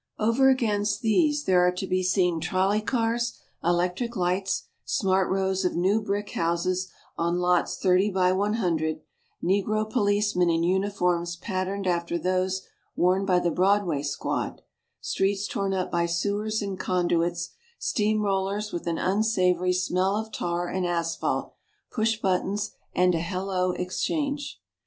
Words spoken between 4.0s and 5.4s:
lights, smart